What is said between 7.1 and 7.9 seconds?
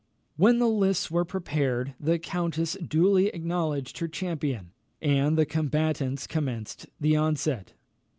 onset.